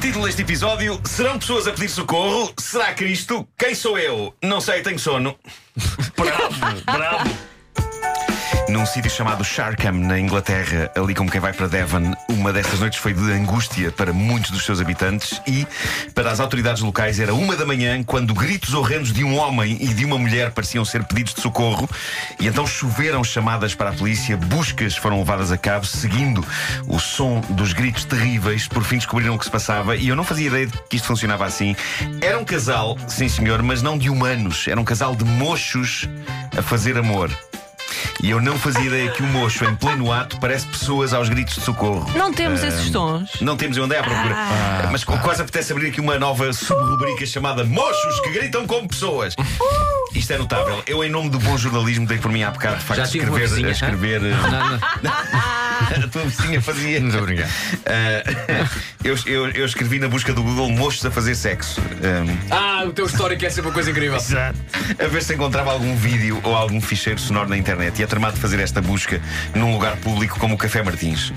[0.00, 2.52] Título deste episódio: Serão pessoas a pedir socorro?
[2.58, 3.46] Será Cristo?
[3.56, 4.34] Quem sou eu?
[4.42, 5.36] Não sei, tenho sono.
[6.16, 7.30] Bravo, bravo.
[8.68, 12.98] Num sítio chamado Sharkham, na Inglaterra, ali como quem vai para Devon, uma destas noites
[12.98, 15.64] foi de angústia para muitos dos seus habitantes e,
[16.12, 19.86] para as autoridades locais, era uma da manhã quando gritos horrendos de um homem e
[19.94, 21.88] de uma mulher pareciam ser pedidos de socorro
[22.40, 26.44] e então choveram chamadas para a polícia, buscas foram levadas a cabo, seguindo
[26.88, 28.66] o som dos gritos terríveis.
[28.66, 31.06] Por fim descobriram o que se passava e eu não fazia ideia de que isto
[31.06, 31.76] funcionava assim.
[32.20, 36.08] Era um casal, sim senhor, mas não de humanos, era um casal de mochos
[36.56, 37.30] a fazer amor.
[38.26, 41.54] E eu não fazia ideia que o mocho, em pleno ato, parece pessoas aos gritos
[41.54, 42.10] de socorro.
[42.18, 43.30] Não temos esses tons.
[43.40, 44.34] Não temos, eu andei à procura.
[44.34, 44.88] Ah.
[44.90, 49.36] Mas quase apetece abrir aqui uma nova subrubrica chamada Mochos que gritam como pessoas.
[50.12, 50.82] Isto é notável.
[50.88, 53.26] Eu, em nome do bom jornalismo, dei por mim há bocado de facto Já tive
[53.26, 53.48] uma escrever.
[53.48, 55.16] vizinha, a escrever eh, Não, não.
[56.04, 57.00] a tua vizinha fazia.
[57.00, 57.50] Muito obrigado.
[57.86, 58.68] Ah,
[59.04, 61.80] eu, eu, eu escrevi na busca do Google mochos a fazer sexo.
[62.50, 64.18] Ah, Ah, o teu histórico é sempre uma coisa incrível.
[64.18, 67.98] a ver se encontrava algum vídeo ou algum ficheiro sonoro na internet.
[67.98, 69.20] E é tramado fazer esta busca
[69.54, 71.30] num lugar público como o Café Martins.
[71.30, 71.36] Uh,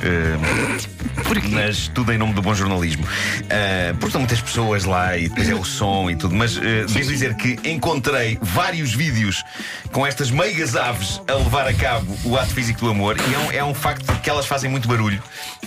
[1.52, 3.06] mas tudo em nome do bom jornalismo.
[3.06, 6.36] Uh, porque estão muitas pessoas lá e depois é o som e tudo.
[6.36, 9.44] Mas uh, devo dizer que encontrei vários vídeos
[9.92, 13.16] com estas meigas aves a levar a cabo o ato físico do amor.
[13.30, 15.22] E é um, é um facto que elas fazem muito barulho.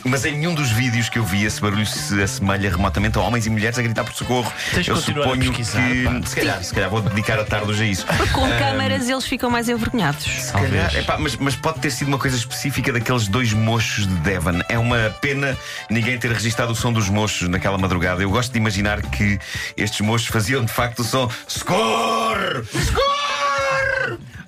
[0.04, 3.46] Mas em nenhum dos vídeos que eu vi esse barulho se assemelha remotamente a homens
[3.46, 4.52] e mulheres a gritar por socorro.
[4.72, 5.62] Tens eu suponho que.
[5.64, 6.26] pá.
[6.26, 8.06] Se calhar, se calhar vou dedicar a tarde hoje a isso.
[8.32, 10.24] Com câmaras eles ficam mais envergonhados.
[10.24, 14.14] Se calhar, epá, mas, mas pode ter sido uma coisa específica daqueles dois mochos de
[14.16, 14.60] Devon.
[14.68, 15.56] É uma pena
[15.90, 18.22] ninguém ter registado o som dos mochos naquela madrugada.
[18.22, 19.38] Eu gosto de imaginar que
[19.76, 22.64] estes mochos faziam de facto o som Score!
[22.64, 23.21] Score!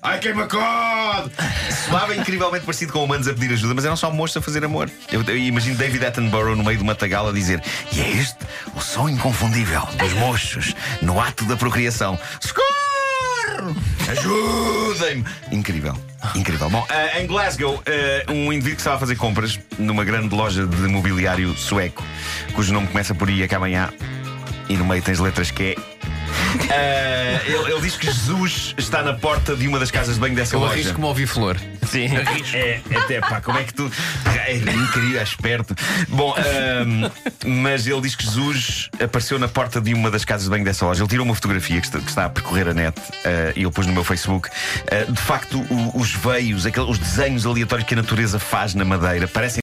[0.07, 1.31] Ai, quem me acode!
[1.89, 4.91] Soava incrivelmente parecido com humanos a pedir ajuda, mas eram só mochos a fazer amor.
[5.11, 8.37] Eu, eu imagino David Attenborough no meio de uma tagala a dizer: E é este
[8.77, 12.19] o som inconfundível dos mochos no ato da procriação.
[12.39, 13.75] Score!
[14.11, 15.25] Ajudem-me!
[15.51, 15.97] Incrível,
[16.35, 16.69] incrível.
[16.69, 20.67] Bom, eh, em Glasgow, eh, um indivíduo que estava a fazer compras numa grande loja
[20.67, 22.05] de mobiliário sueco,
[22.53, 23.91] cujo nome começa por I e acaba em A,
[24.69, 26.14] e no meio tens letras que é.
[26.71, 30.35] Eh, ele, ele diz que Jesus está na porta de uma das casas de banho
[30.35, 30.73] dessa Eu loja.
[30.75, 31.57] arrisco-me a ouvir flor.
[31.91, 32.09] Sim.
[32.55, 33.91] É, é até pá, como é que tu.
[34.47, 35.75] É incrível, é esperto.
[36.09, 37.11] Bom, ahm,
[37.63, 40.85] mas ele diz que Jesus apareceu na porta de uma das casas de banho dessa
[40.85, 41.03] loja.
[41.03, 43.71] Ele tirou uma fotografia que está, que está a percorrer a net ah, e eu
[43.71, 44.49] pus no meu Facebook.
[44.91, 48.85] Ah, de facto, o- os veios, aqueles, os desenhos aleatórios que a natureza faz na
[48.85, 49.53] madeira parecem